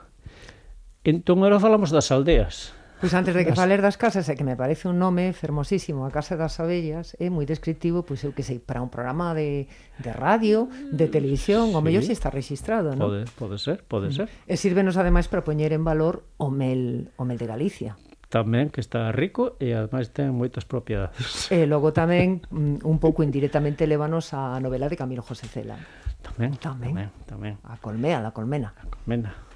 entón 1.03 1.43
agora 1.43 1.59
falamos 1.59 1.91
das 1.91 2.15
aldeas. 2.15 2.78
Pois 2.99 3.15
antes 3.15 3.31
de 3.35 3.47
que 3.47 3.55
das... 3.55 3.59
faler 3.59 3.79
das 3.79 3.95
casas, 3.95 4.27
é 4.27 4.35
que 4.35 4.43
me 4.43 4.59
parece 4.59 4.91
un 4.91 4.99
nome 4.99 5.31
fermosísimo, 5.31 6.03
a 6.03 6.11
Casa 6.11 6.35
das 6.35 6.59
Abellas, 6.59 7.15
é 7.23 7.31
moi 7.31 7.47
descriptivo, 7.47 8.03
pois 8.03 8.27
eu 8.27 8.35
que 8.35 8.43
sei, 8.43 8.59
para 8.59 8.83
un 8.83 8.91
programa 8.91 9.39
de, 9.39 9.71
de 10.03 10.11
radio, 10.11 10.67
de 10.91 11.07
mm, 11.07 11.15
televisión, 11.15 11.65
sí. 11.71 11.75
o 11.75 11.81
mellor 11.81 12.03
se 12.03 12.11
está 12.11 12.31
registrado, 12.35 12.99
non? 12.99 13.07
Pode, 13.07 13.21
pode 13.39 13.57
ser, 13.63 13.87
pode 13.87 14.11
mm. 14.11 14.15
ser. 14.19 14.27
E 14.51 14.59
sírvenos 14.59 14.99
ademais 14.99 15.31
para 15.31 15.47
poñer 15.47 15.71
en 15.71 15.87
valor 15.87 16.27
o 16.43 16.51
mel, 16.51 17.15
o 17.15 17.23
mel 17.23 17.39
de 17.39 17.47
Galicia 17.47 17.95
tamén 18.29 18.69
que 18.69 18.85
está 18.85 19.09
rico 19.09 19.57
e 19.57 19.73
ademais 19.73 20.13
ten 20.13 20.37
moitas 20.37 20.69
propiedades. 20.69 21.49
E 21.49 21.65
logo 21.65 21.97
tamén 21.97 22.45
mm, 22.53 22.85
un 22.85 22.99
pouco 23.01 23.25
indirectamente 23.25 23.89
levanos 23.89 24.37
a 24.37 24.61
novela 24.61 24.93
de 24.93 25.01
Camilo 25.01 25.25
José 25.25 25.49
Cela. 25.49 25.81
Tamén, 26.21 26.53
tamén, 26.61 26.93
tamén, 26.93 27.11
tamén. 27.25 27.55
A 27.65 27.81
colmea, 27.81 28.21
a 28.21 28.31
colmena. 28.37 28.77
A 28.77 28.85
colmena 28.85 29.48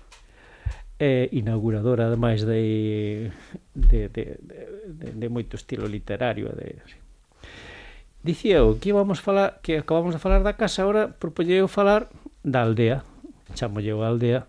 é 0.99 1.29
inauguradora 1.33 2.07
ademais 2.07 2.45
de 2.45 3.31
de, 3.75 4.09
de, 4.09 4.25
de, 4.41 5.07
de 5.13 5.29
moito 5.29 5.57
estilo 5.57 5.87
literario 5.87 6.53
de, 6.53 6.83
Dicía 8.23 8.63
eu 8.63 8.79
que 8.79 8.95
íbamos 8.95 9.19
falar 9.19 9.59
que 9.67 9.83
acabamos 9.83 10.15
de 10.15 10.23
falar 10.23 10.47
da 10.47 10.55
casa, 10.55 10.87
agora 10.87 11.11
propoñeu 11.11 11.67
falar 11.67 12.07
da 12.47 12.63
aldea, 12.63 13.03
chamolle 13.59 13.91
a 13.91 14.07
aldea, 14.07 14.47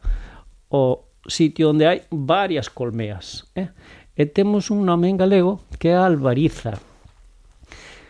o 0.70 1.10
sitio 1.26 1.74
onde 1.74 1.90
hai 1.90 2.06
varias 2.14 2.70
colmeas, 2.70 3.50
eh? 3.58 3.74
E 4.14 4.30
temos 4.30 4.70
un 4.70 4.86
nome 4.86 5.10
en 5.10 5.18
galego 5.18 5.66
que 5.82 5.90
é 5.90 5.98
a 5.98 6.06
Albariza, 6.06 6.78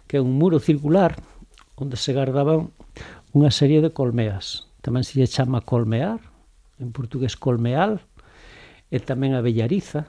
que 0.03 0.19
é 0.19 0.21
un 0.21 0.35
muro 0.35 0.59
circular 0.59 1.15
onde 1.79 1.95
se 1.95 2.11
guardaban 2.11 2.75
unha 3.31 3.47
serie 3.47 3.79
de 3.79 3.95
colmeas. 3.95 4.67
Tamén 4.83 5.07
se 5.07 5.15
lle 5.15 5.31
chama 5.31 5.63
colmear, 5.63 6.19
en 6.75 6.91
portugués 6.91 7.39
colmeal, 7.39 8.03
e 8.93 9.01
tamén 9.01 9.33
a 9.33 9.41
Bellariza. 9.41 10.05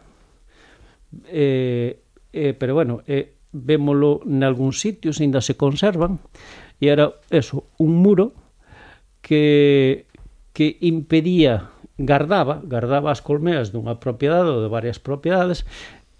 Eh, 1.32 2.04
eh, 2.36 2.52
pero 2.52 2.76
bueno, 2.76 3.00
eh, 3.08 3.40
vémolo 3.48 4.20
nalgúns 4.28 4.84
sitios, 4.84 5.24
ainda 5.24 5.40
se 5.40 5.56
conservan, 5.56 6.20
e 6.76 6.92
era 6.92 7.16
eso, 7.32 7.72
un 7.80 7.96
muro 7.96 8.36
que, 9.24 10.04
que 10.52 10.76
impedía, 10.84 11.72
guardaba, 11.96 12.60
guardaba 12.60 13.08
as 13.08 13.24
colmeas 13.24 13.72
dunha 13.72 13.96
propiedade 13.96 14.52
ou 14.52 14.60
de 14.60 14.68
varias 14.68 15.00
propiedades, 15.00 15.64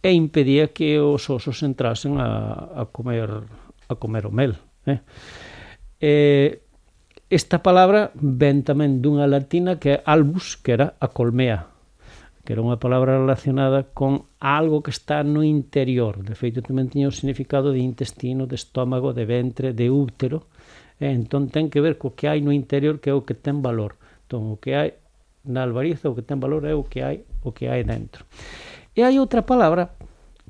e 0.00 0.16
impedía 0.16 0.72
que 0.72 0.96
os 1.02 1.28
osos 1.28 1.60
entrasen 1.60 2.16
a, 2.16 2.80
a 2.80 2.82
comer 2.88 3.44
a 3.90 3.94
comer 4.00 4.24
o 4.24 4.32
mel. 4.32 4.56
Eh? 4.88 5.00
Eh, 6.00 6.50
esta 7.28 7.60
palabra 7.60 8.14
ven 8.14 8.62
tamén 8.62 9.02
dunha 9.02 9.28
latina 9.28 9.76
que 9.76 9.98
é 9.98 10.02
albus, 10.06 10.56
que 10.56 10.72
era 10.78 10.94
a 11.02 11.10
colmea, 11.10 11.73
que 12.44 12.52
era 12.52 12.60
unha 12.60 12.76
palabra 12.76 13.16
relacionada 13.16 13.88
con 13.96 14.28
algo 14.36 14.84
que 14.84 14.92
está 14.92 15.24
no 15.24 15.40
interior. 15.40 16.20
De 16.20 16.36
feito, 16.36 16.60
tamén 16.60 16.92
tiña 16.92 17.08
o 17.08 17.16
significado 17.16 17.72
de 17.72 17.80
intestino, 17.80 18.44
de 18.44 18.60
estómago, 18.60 19.16
de 19.16 19.24
ventre, 19.24 19.72
de 19.72 19.88
útero. 19.88 20.44
E 21.00 21.08
entón 21.08 21.48
ten 21.48 21.72
que 21.72 21.80
ver 21.80 21.96
co 21.96 22.12
que 22.12 22.28
hai 22.28 22.44
no 22.44 22.52
interior, 22.52 23.00
que 23.00 23.08
é 23.08 23.16
o 23.16 23.24
que 23.24 23.32
ten 23.32 23.64
valor. 23.64 23.96
Entón, 24.28 24.52
o 24.52 24.60
que 24.60 24.76
hai 24.76 25.00
na 25.48 25.64
albariza, 25.64 26.12
o 26.12 26.14
que 26.14 26.20
ten 26.20 26.36
valor 26.36 26.68
é 26.68 26.76
o 26.76 26.84
que 26.84 27.00
hai, 27.00 27.24
o 27.40 27.56
que 27.56 27.72
hai 27.72 27.80
dentro. 27.80 28.28
E 28.92 29.00
hai 29.00 29.16
outra 29.16 29.40
palabra 29.40 29.96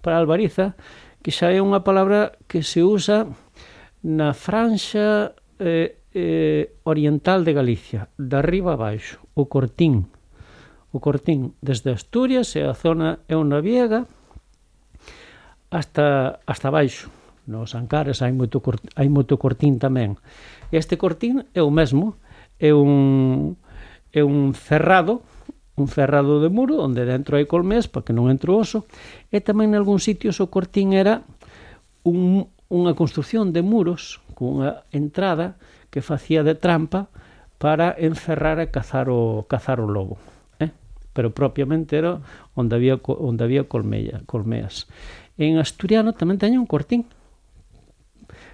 para 0.02 0.18
albariza 0.18 0.74
que 1.22 1.30
xa 1.30 1.54
é 1.54 1.62
unha 1.62 1.86
palabra 1.86 2.34
que 2.50 2.66
se 2.66 2.82
usa 2.82 3.30
na 4.02 4.34
franxa 4.34 5.32
eh, 5.62 6.02
eh, 6.10 6.74
oriental 6.84 7.46
de 7.46 7.54
Galicia, 7.54 8.10
de 8.18 8.34
arriba 8.36 8.74
a 8.74 8.80
baixo, 8.82 9.22
o 9.32 9.46
cortín 9.46 10.10
o 10.94 11.02
Cortín 11.02 11.58
desde 11.58 11.90
Asturias 11.90 12.54
e 12.54 12.62
a 12.62 12.70
zona 12.70 13.18
é 13.26 13.34
unha 13.34 13.58
viega 13.58 14.06
hasta, 15.74 16.38
hasta 16.46 16.70
baixo. 16.70 17.10
Nos 17.50 17.74
Ancares 17.74 18.22
hai 18.22 18.30
moito, 18.30 18.62
hai 18.94 19.10
moito 19.10 19.34
cortín 19.36 19.82
tamén. 19.82 20.16
Este 20.70 20.94
cortín 20.96 21.50
é 21.50 21.60
o 21.60 21.68
mesmo, 21.74 22.14
é 22.62 22.70
un, 22.70 23.58
é 24.14 24.22
un 24.22 24.54
cerrado, 24.54 25.26
un 25.74 25.90
cerrado 25.90 26.38
de 26.38 26.48
muro 26.48 26.78
onde 26.78 27.02
dentro 27.02 27.34
hai 27.34 27.44
colmés 27.50 27.90
para 27.90 28.06
que 28.06 28.14
non 28.14 28.30
entre 28.30 28.54
o 28.54 28.62
oso 28.62 28.86
e 29.34 29.42
tamén 29.42 29.74
en 29.74 29.82
algún 29.82 29.98
sitio 29.98 30.30
o 30.30 30.46
cortín 30.46 30.94
era 30.94 31.26
un, 32.06 32.46
unha 32.70 32.94
construcción 32.94 33.50
de 33.50 33.66
muros 33.66 34.22
cunha 34.38 34.86
entrada 34.94 35.58
que 35.90 36.06
facía 36.06 36.46
de 36.46 36.54
trampa 36.54 37.10
para 37.58 37.90
encerrar 37.98 38.62
e 38.62 38.70
cazar 38.70 39.10
o, 39.10 39.44
cazar 39.50 39.82
o 39.82 39.90
lobo 39.90 40.16
pero 41.14 41.32
propiamente 41.32 41.96
era 41.96 42.20
onde 42.52 42.76
había, 42.76 43.00
onde 43.06 43.44
había 43.46 43.64
colmella, 43.64 44.20
colmeas. 44.26 44.90
En 45.38 45.56
asturiano 45.56 46.12
tamén 46.12 46.36
teño 46.36 46.60
un 46.60 46.68
cortín 46.68 47.08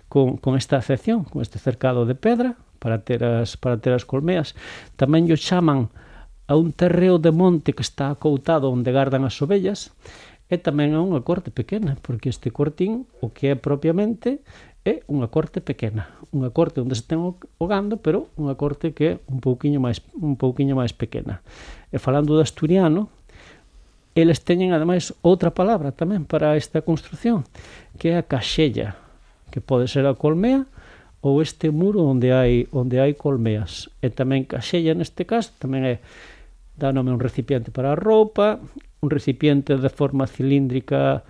con, 0.07 0.37
con 0.37 0.55
esta 0.55 0.77
acepción, 0.77 1.25
con 1.25 1.43
este 1.43 1.59
cercado 1.59 2.07
de 2.07 2.15
pedra 2.15 2.55
para 2.79 3.03
ter 3.03 3.25
as, 3.25 3.57
para 3.57 3.81
ter 3.81 3.93
as 3.97 4.05
colmeas. 4.05 4.55
Tamén 4.95 5.27
lle 5.27 5.41
chaman 5.41 5.91
a 6.51 6.55
un 6.59 6.75
terreo 6.75 7.23
de 7.23 7.31
monte 7.31 7.73
que 7.73 7.83
está 7.83 8.11
acoutado 8.11 8.69
onde 8.71 8.91
gardan 8.91 9.23
as 9.25 9.39
ovellas 9.39 9.95
e 10.51 10.59
tamén 10.59 10.99
a 10.99 11.01
unha 11.01 11.23
corte 11.23 11.55
pequena, 11.55 11.95
porque 12.03 12.27
este 12.27 12.51
cortín 12.51 13.07
o 13.23 13.31
que 13.31 13.55
é 13.55 13.57
propiamente 13.57 14.43
é 14.83 15.05
unha 15.07 15.31
corte 15.31 15.63
pequena, 15.63 16.11
unha 16.35 16.51
corte 16.51 16.83
onde 16.83 16.99
se 16.99 17.07
ten 17.07 17.23
o 17.23 17.65
gando, 17.71 18.03
pero 18.03 18.33
unha 18.35 18.59
corte 18.59 18.91
que 18.97 19.05
é 19.07 19.13
un 19.31 19.39
pouquiño 19.39 19.79
máis 19.79 20.03
un 20.17 20.35
pouquiño 20.35 20.75
máis 20.75 20.91
pequena. 20.91 21.45
E 21.91 21.99
falando 21.99 22.35
do 22.35 22.43
asturiano, 22.43 23.11
eles 24.15 24.43
teñen 24.43 24.75
ademais 24.75 25.15
outra 25.23 25.51
palabra 25.55 25.95
tamén 25.95 26.27
para 26.27 26.59
esta 26.59 26.83
construción, 26.83 27.47
que 27.99 28.15
é 28.15 28.17
a 28.19 28.27
caxella, 28.27 28.99
que 29.51 29.63
pode 29.63 29.87
ser 29.87 30.07
a 30.07 30.15
colmea 30.15 30.67
ou 31.21 31.45
este 31.45 31.69
muro 31.69 32.09
onde 32.09 32.33
hai 32.33 32.67
onde 32.73 32.99
hai 32.99 33.15
colmeas. 33.15 33.93
E 34.01 34.09
tamén 34.11 34.49
caxella 34.49 34.97
neste 34.97 35.29
caso 35.29 35.55
tamén 35.59 35.85
é 35.85 35.97
dá 36.81 36.91
nome 36.97 37.13
a 37.13 37.17
un 37.17 37.23
recipiente 37.23 37.71
para 37.71 37.93
a 37.93 37.99
roupa, 37.99 38.59
un 39.05 39.09
recipiente 39.11 39.77
de 39.77 39.91
forma 39.93 40.27
cilíndrica 40.27 41.23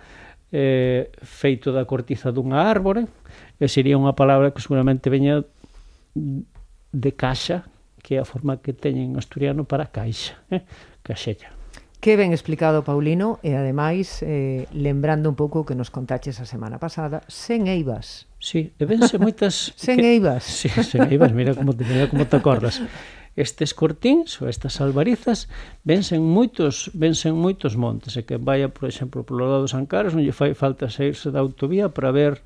eh, 0.53 1.11
feito 1.23 1.75
da 1.75 1.87
cortiza 1.87 2.31
dunha 2.31 2.63
árbore, 2.67 3.07
e 3.59 3.67
sería 3.67 3.99
unha 3.99 4.15
palabra 4.15 4.55
que 4.55 4.63
seguramente 4.63 5.11
veña 5.11 5.43
de 6.15 7.11
caixa, 7.15 7.67
que 8.11 8.19
é 8.19 8.19
a 8.19 8.27
forma 8.27 8.59
que 8.59 8.75
teñen 8.75 9.15
en 9.15 9.23
asturiano 9.23 9.63
para 9.63 9.95
caixa, 9.95 10.35
eh? 10.51 10.67
caxella. 11.07 11.55
Que 12.03 12.19
ben 12.19 12.35
explicado, 12.35 12.83
Paulino, 12.83 13.39
e 13.47 13.55
ademais, 13.55 14.19
eh, 14.27 14.67
lembrando 14.75 15.31
un 15.31 15.39
pouco 15.39 15.63
que 15.63 15.79
nos 15.79 15.95
contaches 15.95 16.43
a 16.43 16.47
semana 16.51 16.83
pasada, 16.83 17.23
sen 17.31 17.71
eivas. 17.71 18.27
Sí, 18.43 18.75
e 18.75 18.83
vense 18.83 19.15
moitas... 19.23 19.71
sen 19.79 20.03
que... 20.03 20.19
eivas. 20.19 20.43
Sí, 20.43 20.67
sen 20.83 21.07
eivas, 21.07 21.31
mira 21.31 21.55
como 21.55 21.71
te, 21.71 21.87
mira 21.87 22.11
como 22.11 22.27
te 22.27 22.35
acordas. 22.35 22.83
Estes 23.39 23.79
cortíns 23.79 24.43
ou 24.43 24.51
estas 24.51 24.83
albarizas 24.83 25.47
vensen 25.87 26.19
moitos, 26.19 26.91
vensen 26.99 27.39
moitos 27.39 27.79
montes 27.79 28.19
e 28.19 28.27
que 28.27 28.43
vaya, 28.43 28.75
por 28.75 28.91
exemplo, 28.91 29.23
polo 29.23 29.47
lado 29.47 29.71
de 29.71 29.71
San 29.71 29.87
Carlos 29.87 30.19
non 30.19 30.27
lle 30.27 30.35
fai 30.35 30.51
falta 30.59 30.91
sairse 30.91 31.31
da 31.31 31.39
autovía 31.39 31.95
para 31.95 32.11
ver 32.11 32.43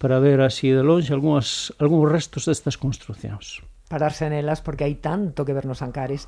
para 0.00 0.24
ver 0.24 0.40
así 0.40 0.72
de 0.72 0.80
longe 0.80 1.12
algúns, 1.12 1.68
algúns 1.76 2.08
restos 2.08 2.48
destas 2.48 2.80
construcións 2.80 3.60
pararse 3.92 4.24
nelas 4.32 4.64
porque 4.64 4.88
hai 4.88 4.96
tanto 4.96 5.44
que 5.44 5.52
ver 5.52 5.68
nos 5.68 5.84
Ancares. 5.84 6.24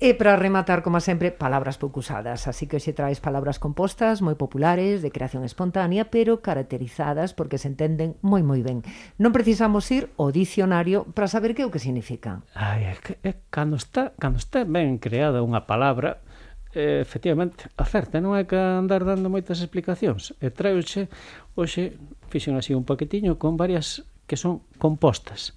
E 0.00 0.16
para 0.16 0.40
rematar, 0.40 0.80
como 0.80 0.96
sempre, 1.04 1.28
palabras 1.28 1.76
pouco 1.76 2.00
usadas. 2.00 2.48
Así 2.48 2.64
que 2.64 2.80
hoxe 2.80 2.96
traes 2.96 3.20
palabras 3.20 3.60
compostas, 3.60 4.24
moi 4.24 4.32
populares, 4.40 5.04
de 5.04 5.12
creación 5.12 5.44
espontánea, 5.44 6.08
pero 6.08 6.40
caracterizadas 6.40 7.36
porque 7.36 7.60
se 7.60 7.68
entenden 7.68 8.16
moi 8.24 8.40
moi 8.40 8.64
ben. 8.64 8.80
Non 9.20 9.36
precisamos 9.36 9.84
ir 9.92 10.08
ao 10.16 10.32
dicionario 10.32 11.04
para 11.12 11.28
saber 11.28 11.52
que 11.52 11.60
é 11.60 11.68
o 11.68 11.74
que 11.74 11.82
significa. 11.82 12.40
Ai, 12.56 12.88
é 12.88 12.96
que, 12.96 13.20
é, 13.20 13.36
cando, 13.52 13.76
está, 13.76 14.16
cando 14.16 14.40
está 14.40 14.64
ben 14.64 14.96
creada 14.96 15.44
unha 15.44 15.68
palabra, 15.68 16.24
eh, 16.72 17.04
efectivamente, 17.04 17.68
acerta, 17.76 18.18
non 18.24 18.32
é 18.32 18.48
que 18.48 18.56
andar 18.56 19.04
dando 19.04 19.28
moitas 19.28 19.60
explicacións. 19.60 20.32
E 20.40 20.48
traioche, 20.48 21.12
hoxe, 21.52 22.00
fixen 22.32 22.56
así 22.56 22.72
un 22.72 22.88
paquetiño 22.88 23.36
con 23.36 23.60
varias 23.60 24.08
que 24.24 24.40
son 24.40 24.64
compostas 24.80 25.52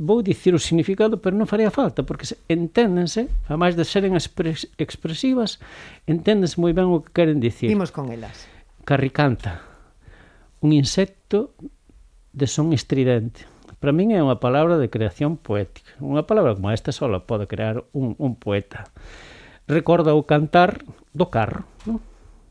vou 0.00 0.22
dicir 0.24 0.56
o 0.56 0.60
significado, 0.60 1.20
pero 1.20 1.36
non 1.36 1.44
faría 1.44 1.68
falta, 1.68 2.00
porque 2.00 2.24
enténdense, 2.48 3.28
a 3.44 3.60
máis 3.60 3.76
de 3.76 3.84
seren 3.84 4.16
expres, 4.16 4.72
expresivas, 4.80 5.60
enténdense 6.08 6.56
moi 6.56 6.72
ben 6.72 6.88
o 6.88 7.04
que 7.04 7.12
queren 7.12 7.44
dicir. 7.44 7.68
Vimos 7.68 7.92
con 7.92 8.08
elas. 8.08 8.48
Carricanta, 8.88 9.60
un 10.64 10.72
insecto 10.72 11.52
de 12.32 12.48
son 12.48 12.72
estridente. 12.72 13.44
Para 13.80 13.92
min 13.92 14.12
é 14.16 14.20
unha 14.24 14.40
palabra 14.40 14.76
de 14.76 14.88
creación 14.88 15.36
poética. 15.36 15.96
Unha 16.00 16.24
palabra 16.24 16.56
como 16.56 16.72
esta 16.72 16.92
só 16.92 17.08
pode 17.24 17.44
crear 17.44 17.84
un, 17.92 18.16
un 18.16 18.36
poeta. 18.36 18.88
Recorda 19.68 20.16
o 20.16 20.24
cantar 20.24 20.84
do 21.12 21.28
carro, 21.28 21.68
non? 21.84 22.00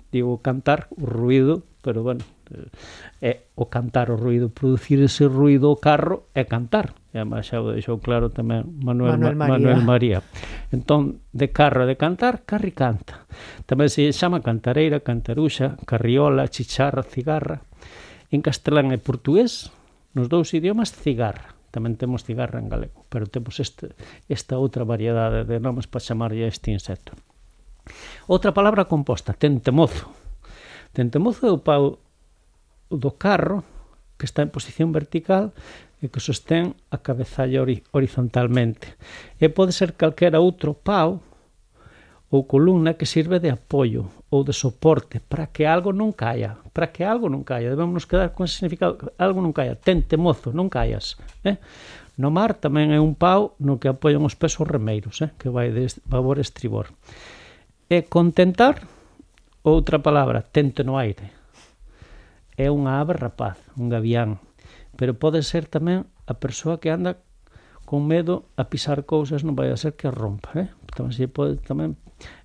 Digo 0.09 0.41
cantar, 0.41 0.89
o 0.97 1.05
ruido, 1.05 1.61
pero 1.85 2.01
bueno, 2.01 2.25
é 3.21 3.47
o 3.55 3.69
cantar 3.69 4.11
o 4.11 4.17
ruido, 4.17 4.49
producir 4.49 5.01
ese 5.01 5.25
ruido 5.25 5.71
o 5.71 5.77
carro 5.77 6.29
é 6.33 6.45
cantar. 6.45 6.93
E 7.13 7.17
además 7.17 7.49
xa 7.49 7.61
o 7.61 7.73
deixou 7.73 7.97
claro 8.01 8.29
tamén 8.29 8.65
Manuel, 8.81 9.17
Manuel, 9.17 9.35
Ma 9.35 9.45
María. 9.45 9.57
Manuel 9.57 9.81
María. 9.85 10.19
Entón, 10.69 11.21
de 11.33 11.49
carro 11.49 11.85
de 11.89 11.97
cantar, 11.97 12.45
carri 12.45 12.73
canta. 12.73 13.25
Tamén 13.65 13.89
se 13.89 14.05
chama 14.13 14.45
cantareira, 14.45 15.01
cantaruxa, 15.01 15.77
carriola, 15.85 16.49
chicharra, 16.49 17.01
cigarra. 17.01 17.65
En 18.29 18.45
castelán 18.45 18.93
e 18.93 19.01
portugués, 19.01 19.73
nos 20.13 20.29
dous 20.29 20.53
idiomas, 20.53 20.93
cigarra 20.93 21.59
tamén 21.69 22.01
temos 22.01 22.25
cigarra 22.25 22.57
en 22.57 22.65
galego, 22.65 23.05
pero 23.13 23.29
temos 23.29 23.61
este, 23.61 23.93
esta 24.25 24.57
outra 24.57 24.81
variedade 24.81 25.45
de 25.45 25.61
nomes 25.61 25.85
para 25.85 26.01
chamarlle 26.01 26.49
este 26.49 26.73
insecto. 26.73 27.13
Outra 28.25 28.53
palabra 28.53 28.89
composta, 28.89 29.37
tentemozo. 29.37 30.09
Tentemozo 30.93 31.45
é 31.45 31.51
o, 31.53 31.61
pau, 31.61 32.01
do 32.91 33.15
carro 33.15 33.63
que 34.19 34.25
está 34.25 34.43
en 34.43 34.51
posición 34.51 34.91
vertical 34.91 35.55
e 36.03 36.11
que 36.11 36.19
sostén 36.19 36.75
a 36.91 36.99
cabezalla 36.99 37.63
horizontalmente. 37.95 38.99
E 39.39 39.47
pode 39.47 39.71
ser 39.71 39.95
calquera 39.95 40.43
outro 40.43 40.75
pau 40.75 41.23
ou 42.29 42.45
columna 42.45 42.93
que 42.93 43.09
sirve 43.09 43.41
de 43.41 43.49
apoio 43.49 44.11
ou 44.29 44.45
de 44.45 44.53
soporte 44.53 45.17
para 45.17 45.49
que 45.49 45.65
algo 45.65 45.89
non 45.89 46.13
caia, 46.13 46.61
para 46.71 46.93
que 46.93 47.01
algo 47.01 47.27
non 47.27 47.41
caia. 47.41 47.73
Debemos 47.73 48.05
quedar 48.05 48.31
con 48.37 48.45
ese 48.45 48.61
significado, 48.61 49.11
algo 49.17 49.41
non 49.41 49.51
caia, 49.51 49.73
tente 49.75 50.15
mozo, 50.15 50.53
non 50.53 50.69
caias, 50.69 51.17
eh? 51.41 51.57
No 52.19 52.35
mar 52.35 52.59
tamén 52.59 52.91
é 52.91 52.99
un 52.99 53.15
pau 53.15 53.55
no 53.63 53.79
que 53.79 53.87
apoian 53.87 54.27
os 54.27 54.35
pesos 54.35 54.67
remeiros, 54.67 55.23
eh? 55.23 55.31
que 55.39 55.47
vai 55.47 55.71
de 55.71 55.87
babor 56.03 56.35
estribor. 56.35 56.91
E 57.87 58.03
contentar, 58.11 58.83
outra 59.63 60.03
palabra, 60.03 60.43
tente 60.43 60.83
no 60.83 60.99
aire 60.99 61.38
é 62.59 62.67
unha 62.67 62.99
ave 62.99 63.15
rapaz, 63.15 63.55
un 63.79 63.87
gavián, 63.87 64.43
pero 64.99 65.15
pode 65.15 65.39
ser 65.47 65.63
tamén 65.71 66.11
a 66.27 66.35
persoa 66.35 66.83
que 66.83 66.91
anda 66.91 67.23
con 67.87 68.03
medo 68.03 68.51
a 68.59 68.67
pisar 68.67 69.07
cousas 69.07 69.47
non 69.47 69.55
vai 69.55 69.71
a 69.71 69.79
ser 69.79 69.95
que 69.95 70.11
rompa, 70.11 70.51
eh? 70.59 70.67
Tamén 70.91 71.15
se 71.15 71.31
pode 71.31 71.55
tamén 71.63 71.95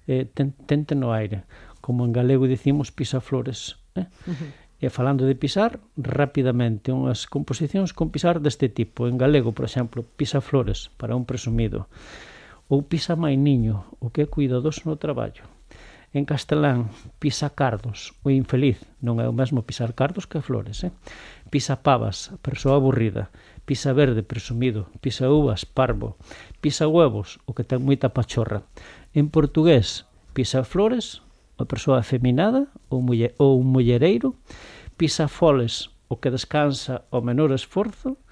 eh, 0.07 0.31
ten, 0.31 0.55
tente 0.71 0.95
no 0.95 1.11
aire, 1.11 1.51
como 1.83 2.07
en 2.07 2.15
galego 2.15 2.47
dicimos 2.47 2.95
pisa 2.95 3.19
flores, 3.19 3.83
eh? 3.99 4.07
Uh 4.25 4.33
-huh. 4.33 4.51
E 4.85 4.93
falando 4.93 5.25
de 5.25 5.33
pisar, 5.33 5.81
rapidamente, 5.97 6.93
unhas 6.93 7.25
composicións 7.25 7.97
con 7.97 8.13
pisar 8.13 8.45
deste 8.45 8.69
tipo. 8.69 9.09
En 9.09 9.17
galego, 9.17 9.57
por 9.57 9.65
exemplo, 9.65 10.05
pisa 10.05 10.45
flores, 10.45 10.93
para 11.01 11.17
un 11.17 11.25
presumido. 11.25 11.89
Ou 12.69 12.85
pisa 12.85 13.17
mai 13.17 13.41
niño, 13.41 13.89
o 13.97 14.13
que 14.13 14.29
é 14.29 14.29
cuidadoso 14.29 14.85
no 14.85 15.01
traballo 15.01 15.49
en 16.15 16.25
castelán 16.25 16.95
pisa 17.19 17.51
cardos, 17.51 18.15
o 18.23 18.31
infeliz, 18.31 18.79
non 19.03 19.19
é 19.19 19.27
o 19.27 19.35
mesmo 19.35 19.67
pisar 19.67 19.99
cardos 19.99 20.31
que 20.31 20.39
flores, 20.39 20.87
eh? 20.87 20.95
pisa 21.51 21.83
pavas, 21.83 22.31
persoa 22.39 22.79
aburrida, 22.79 23.35
pisa 23.67 23.91
verde, 23.91 24.23
presumido, 24.23 24.87
pisa 25.03 25.27
uvas, 25.27 25.67
parvo, 25.67 26.15
pisa 26.63 26.87
huevos, 26.87 27.43
o 27.45 27.53
que 27.53 27.67
ten 27.67 27.83
moita 27.83 28.15
pachorra. 28.15 28.63
En 29.11 29.27
portugués, 29.27 30.07
pisa 30.39 30.63
flores, 30.63 31.27
a 31.59 31.67
persoa 31.67 31.99
afeminada 31.99 32.71
ou, 32.87 33.03
muller, 33.03 33.35
ou 33.43 33.59
un 33.59 33.75
mullereiro, 33.75 34.39
pisa 34.95 35.27
foles, 35.27 35.91
o 36.07 36.23
que 36.23 36.31
descansa 36.31 37.03
o 37.11 37.27
menor 37.27 37.51
esforzo, 37.51 38.23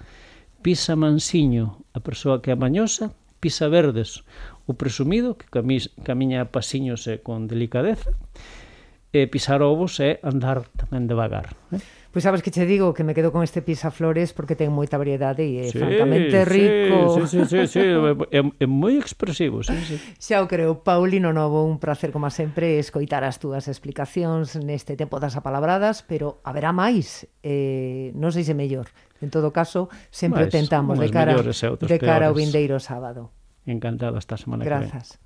pisa 0.63 0.95
mansiño, 0.95 1.83
a 1.91 1.99
persoa 1.99 2.39
que 2.39 2.51
é 2.51 2.55
mañosa, 2.55 3.11
pisaverdes, 3.43 4.23
o 4.63 4.79
presumido, 4.79 5.35
que 5.35 5.51
camiña 5.51 6.39
a 6.39 6.51
pasiños 6.55 7.03
e 7.11 7.19
con 7.19 7.51
delicadeza, 7.51 8.15
e 9.13 9.27
pisar 9.27 9.61
ovos 9.61 9.99
é 10.01 10.17
andar 10.25 10.65
tamén 10.73 11.05
devagar. 11.05 11.53
Eh? 11.69 11.77
Pois 12.09 12.25
sabes 12.25 12.41
que 12.41 12.49
che 12.49 12.65
digo 12.65 12.93
que 12.93 13.05
me 13.05 13.13
quedo 13.13 13.29
con 13.29 13.45
este 13.45 13.61
pisaflores 13.61 14.33
porque 14.33 14.57
ten 14.57 14.73
moita 14.73 14.97
variedade 14.97 15.45
e 15.45 15.65
é 15.65 15.69
sí, 15.69 15.77
francamente 15.77 16.41
rico. 16.49 17.21
Sí, 17.21 17.25
sí, 17.29 17.41
sí, 17.45 17.59
sí, 17.69 17.83
é, 18.33 18.41
é 18.41 18.65
moi 18.65 18.97
expresivo, 18.97 19.61
sí, 19.61 19.77
sí. 19.85 20.01
Xa 20.17 20.41
o 20.41 20.49
creo, 20.49 20.81
Paulino 20.81 21.29
Novo, 21.29 21.61
un 21.61 21.77
placer 21.77 22.09
como 22.09 22.29
sempre 22.33 22.81
escoitar 22.81 23.21
as 23.21 23.37
túas 23.37 23.69
explicacións 23.69 24.57
neste 24.57 24.97
tempo 24.97 25.21
das 25.21 25.37
apalabradas, 25.37 26.01
pero 26.01 26.41
haberá 26.41 26.73
máis, 26.73 27.29
eh, 27.45 28.09
non 28.17 28.33
sei 28.33 28.41
se 28.41 28.57
mellor. 28.57 28.89
En 29.21 29.29
todo 29.29 29.53
caso, 29.53 29.93
sempre 30.09 30.49
máis, 30.49 30.53
tentamos 30.53 30.97
de 30.97 31.13
cara, 31.13 31.37
de 31.37 31.97
cara 32.01 32.25
peores. 32.25 32.25
ao 32.25 32.33
vindeiro 32.33 32.81
sábado. 32.81 33.29
Encantado, 33.65 34.17
hasta 34.17 34.37
semana 34.37 34.63
que. 34.63 34.69
Gracias. 34.69 35.19